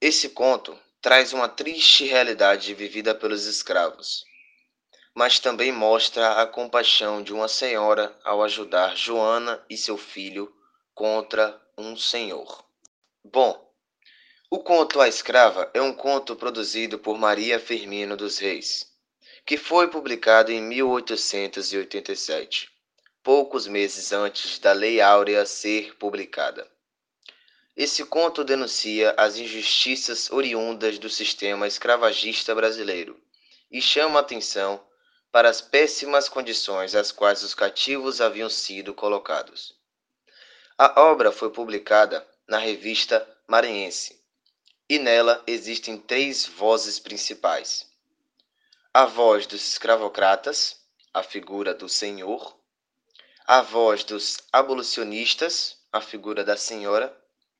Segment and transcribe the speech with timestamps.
[0.00, 4.24] Esse conto traz uma triste realidade vivida pelos escravos,
[5.12, 10.54] mas também mostra a compaixão de uma senhora ao ajudar Joana e seu filho
[10.94, 12.64] contra um senhor.
[13.24, 13.74] Bom,
[14.48, 18.86] o conto A Escrava é um conto produzido por Maria Firmino dos Reis,
[19.44, 22.70] que foi publicado em 1887,
[23.20, 26.70] poucos meses antes da Lei Áurea ser publicada.
[27.78, 33.22] Esse conto denuncia as injustiças oriundas do sistema escravagista brasileiro
[33.70, 34.84] e chama atenção
[35.30, 39.76] para as péssimas condições às quais os cativos haviam sido colocados.
[40.76, 44.20] A obra foi publicada na revista Maranhense
[44.88, 47.86] e nela existem três vozes principais:
[48.92, 50.80] a voz dos escravocratas,
[51.14, 52.58] a figura do senhor,
[53.46, 57.16] a voz dos abolicionistas, a figura da senhora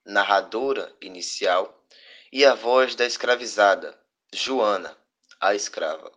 [0.09, 1.85] narradora inicial,
[2.33, 3.97] e a voz da escravizada,
[4.33, 4.97] Joana,
[5.41, 6.11] a escrava.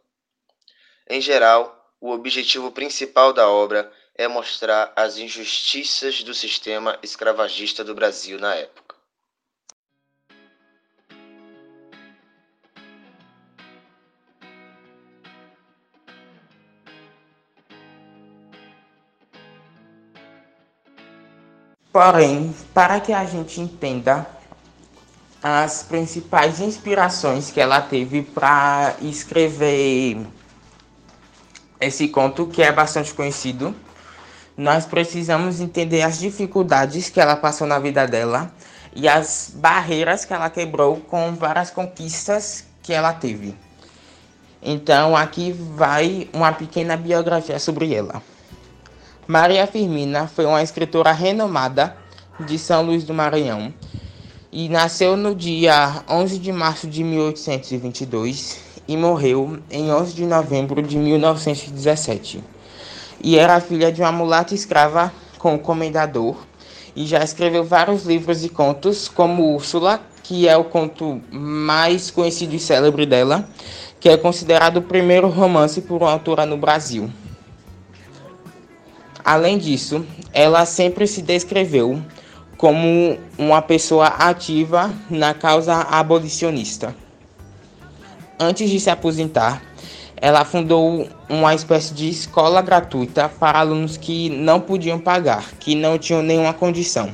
[1.08, 7.94] Em geral, o objetivo principal da obra é mostrar as injustiças do sistema escravagista do
[7.94, 8.91] Brasil na época.
[21.92, 24.26] Porém, para que a gente entenda
[25.44, 30.26] as principais inspirações que ela teve para escrever
[31.82, 33.76] esse conto, que é bastante conhecido,
[34.56, 38.54] nós precisamos entender as dificuldades que ela passou na vida dela
[38.96, 43.54] e as barreiras que ela quebrou com várias conquistas que ela teve.
[44.62, 48.22] Então, aqui vai uma pequena biografia sobre ela.
[49.28, 51.96] Maria Firmina foi uma escritora renomada
[52.40, 53.72] de São Luís do Maranhão
[54.52, 60.82] e nasceu no dia 11 de março de 1822 e morreu em 11 de novembro
[60.82, 62.44] de 1917.
[63.24, 66.36] E era filha de uma mulata escrava com o comendador
[66.96, 72.56] e já escreveu vários livros e contos, como Úrsula, que é o conto mais conhecido
[72.56, 73.48] e célebre dela,
[74.00, 77.10] que é considerado o primeiro romance por uma autora no Brasil.
[79.24, 82.02] Além disso, ela sempre se descreveu
[82.58, 86.96] como uma pessoa ativa na causa abolicionista.
[88.40, 89.62] Antes de se aposentar,
[90.18, 95.98] ela fundou uma espécie de escola gratuita para alunos que não podiam pagar, que não
[95.98, 97.10] tinham nenhuma condição.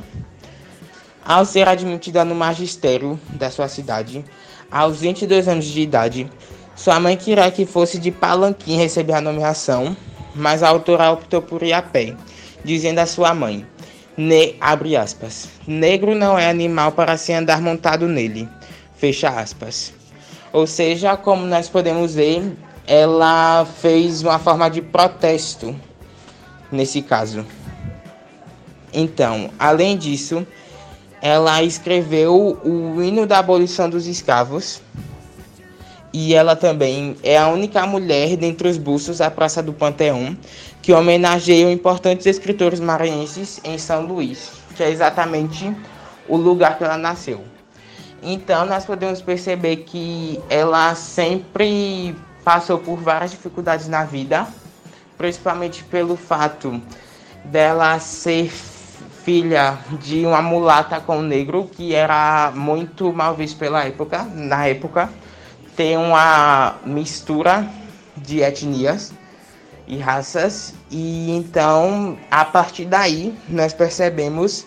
[1.24, 4.24] Ao ser admitida no magistério da sua cidade,
[4.70, 6.30] aos 22 anos de idade,
[6.76, 9.96] sua mãe queria que fosse de Palanquim receber a nomeação
[10.38, 12.16] mas a autora optou por ir a pé,
[12.64, 13.66] dizendo à sua mãe,
[14.16, 18.48] ne, abre aspas, negro não é animal para se andar montado nele,
[18.96, 19.94] fecha aspas.
[20.54, 22.56] Ou seja, como nós podemos ver,
[22.88, 25.76] ela fez uma forma de protesto
[26.72, 27.46] nesse caso.
[28.94, 30.48] Então, além disso,
[31.22, 34.82] ela escreveu o hino da abolição dos escravos,
[36.14, 40.38] e ela também é a única mulher dentre os bustos da Praça do Panteão
[40.82, 45.76] que homenageiam importantes escritores maranhenses em São Luís, que é exatamente
[46.28, 47.44] o lugar que ela nasceu.
[48.24, 54.48] Então, nós podemos perceber que ela sempre passou por várias dificuldades na vida,
[55.18, 56.82] principalmente pelo fato
[57.44, 58.50] dela ser
[59.24, 64.66] filha de uma mulata com um negro, que era muito mal visto pela época, na
[64.68, 65.10] época
[65.78, 67.70] tem uma mistura
[68.18, 69.14] de etnias
[69.88, 74.66] e raças, e então a partir daí nós percebemos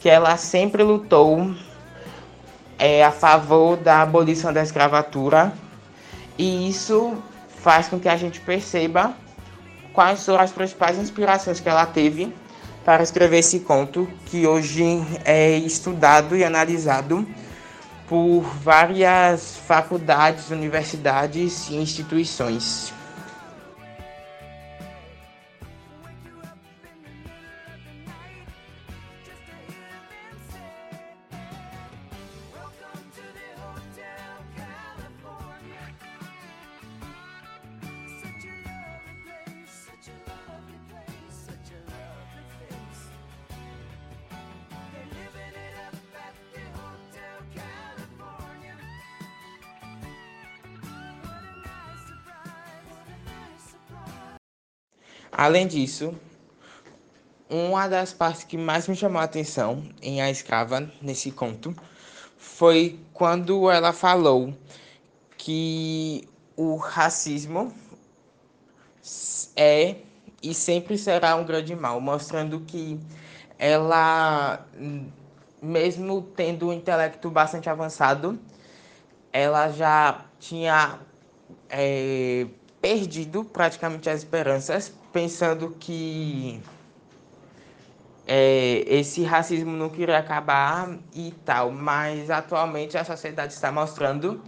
[0.00, 1.52] que ela sempre lutou
[2.78, 5.52] é, a favor da abolição da escravatura,
[6.38, 7.12] e isso
[7.58, 9.14] faz com que a gente perceba
[9.92, 12.32] quais foram as principais inspirações que ela teve
[12.84, 14.84] para escrever esse conto, que hoje
[15.24, 17.26] é estudado e analisado
[18.12, 22.92] por várias faculdades, universidades e instituições.
[55.32, 56.14] Além disso,
[57.48, 61.74] uma das partes que mais me chamou a atenção em A Escrava, nesse conto,
[62.36, 64.54] foi quando ela falou
[65.38, 67.74] que o racismo
[69.56, 69.96] é
[70.42, 73.00] e sempre será um grande mal, mostrando que
[73.58, 74.66] ela,
[75.62, 78.38] mesmo tendo um intelecto bastante avançado,
[79.32, 80.98] ela já tinha
[81.70, 82.46] é,
[82.80, 86.60] perdido praticamente as esperanças, pensando que
[88.26, 94.40] é, esse racismo não queria acabar e tal, mas atualmente a sociedade está mostrando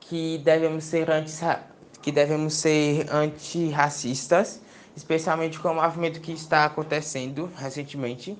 [0.00, 1.32] que devemos ser anti
[2.00, 4.60] que devemos ser antirracistas,
[4.96, 8.38] especialmente com o movimento que está acontecendo recentemente,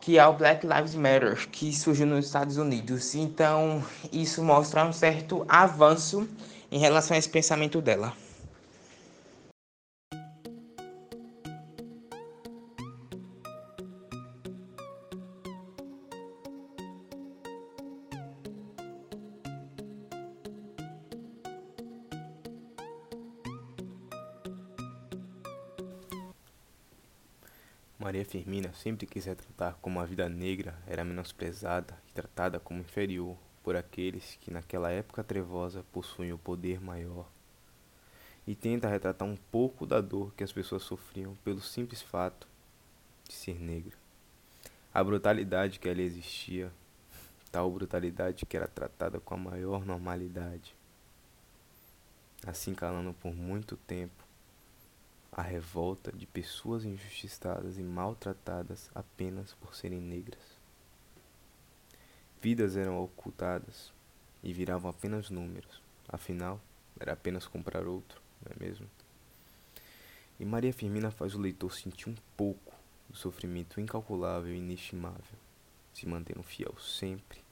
[0.00, 3.14] que é o Black Lives Matter, que surgiu nos Estados Unidos.
[3.14, 6.26] Então, isso mostra um certo avanço
[6.72, 8.14] em relação a esse pensamento dela.
[28.00, 33.36] Maria Firmina sempre quis retratar como a vida negra era menosprezada e tratada como inferior
[33.62, 37.28] por aqueles que naquela época trevosa possuem o poder maior.
[38.46, 42.48] E tenta retratar um pouco da dor que as pessoas sofriam pelo simples fato
[43.28, 43.92] de ser negra.
[44.94, 46.72] A brutalidade que ali existia,
[47.52, 50.74] tal brutalidade que era tratada com a maior normalidade.
[52.46, 54.29] Assim calando por muito tempo
[55.32, 60.58] a revolta de pessoas injustiçadas e maltratadas apenas por serem negras.
[62.40, 63.92] Vidas eram ocultadas
[64.42, 66.60] e viravam apenas números, afinal,
[66.98, 68.88] era apenas comprar outro, não é mesmo?
[70.38, 72.74] E Maria Firmina faz o leitor sentir um pouco
[73.08, 75.38] do sofrimento incalculável e inestimável,
[75.92, 77.44] se mantendo fiel sempre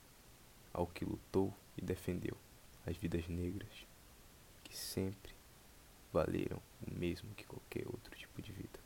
[0.72, 2.36] ao que lutou e defendeu
[2.86, 3.86] as vidas negras,
[4.64, 5.37] que sempre
[6.12, 8.78] valeram o mesmo que qualquer outro tipo de vida.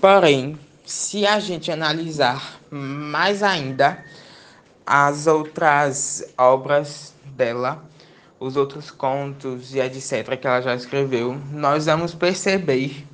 [0.00, 4.04] Porém, se a gente analisar mais ainda
[4.84, 7.88] as outras obras dela,
[8.40, 10.36] os outros contos e etc.
[10.36, 13.06] que ela já escreveu, nós vamos perceber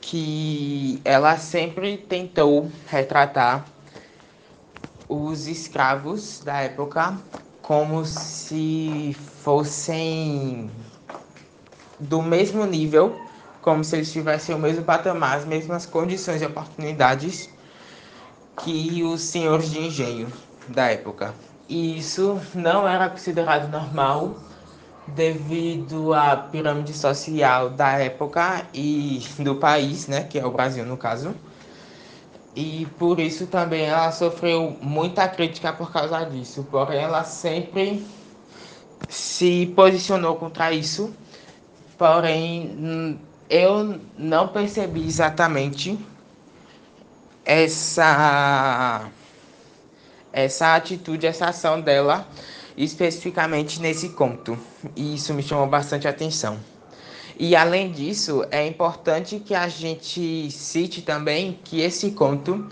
[0.00, 3.66] que ela sempre tentou retratar
[5.08, 7.18] os escravos da época
[7.60, 10.70] como se fossem
[11.98, 13.20] do mesmo nível,
[13.60, 17.50] como se eles tivessem o mesmo patamar, as mesmas condições e oportunidades
[18.56, 20.32] que os senhores de engenho
[20.68, 21.34] da época.
[21.68, 24.36] E isso não era considerado normal
[25.14, 30.96] devido à pirâmide social da época e do país, né, que é o Brasil no
[30.96, 31.34] caso.
[32.54, 36.66] E por isso também ela sofreu muita crítica por causa disso.
[36.70, 38.04] Porém, ela sempre
[39.08, 41.14] se posicionou contra isso.
[41.96, 43.18] Porém,
[43.48, 45.98] eu não percebi exatamente
[47.44, 49.08] essa
[50.32, 52.26] essa atitude, essa ação dela
[52.84, 54.58] especificamente nesse conto.
[54.96, 56.58] E isso me chamou bastante atenção.
[57.38, 62.66] E além disso, é importante que a gente cite também que esse conto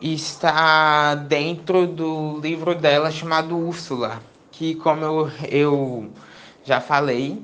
[0.00, 6.10] está dentro do livro dela chamado Úrsula, que como eu, eu
[6.64, 7.42] já falei,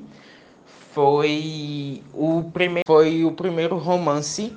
[0.93, 4.53] foi o primeiro foi o primeiro romance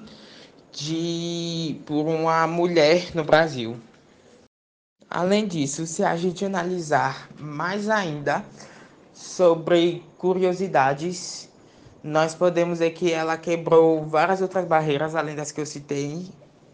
[0.71, 3.77] de por uma mulher no Brasil.
[5.09, 8.43] Além disso, se a gente analisar mais ainda
[9.13, 11.49] sobre curiosidades,
[12.03, 16.27] nós podemos ver que ela quebrou várias outras barreiras, além das que eu citei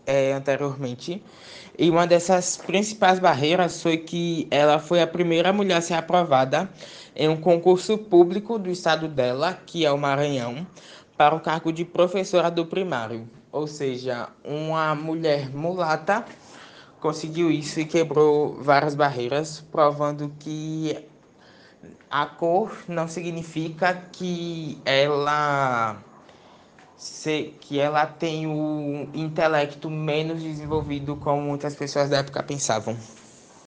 [0.05, 1.23] é, anteriormente.
[1.77, 6.69] E uma dessas principais barreiras foi que ela foi a primeira mulher a ser aprovada
[7.15, 10.65] em um concurso público do estado dela, que é o Maranhão,
[11.15, 13.29] para o cargo de professora do primário.
[13.51, 16.25] Ou seja, uma mulher mulata
[17.03, 20.97] conseguiu isso e quebrou várias barreiras, provando que
[22.09, 25.97] a cor não significa que ela
[26.95, 32.97] se, que ela tem o intelecto menos desenvolvido como muitas pessoas da época pensavam.